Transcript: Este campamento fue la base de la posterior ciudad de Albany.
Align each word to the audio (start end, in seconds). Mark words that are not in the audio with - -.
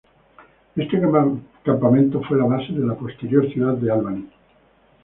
Este 0.75 0.99
campamento 1.63 2.23
fue 2.23 2.35
la 2.35 2.45
base 2.45 2.73
de 2.73 2.83
la 2.83 2.95
posterior 2.95 3.47
ciudad 3.53 3.75
de 3.75 3.91
Albany. 3.91 4.27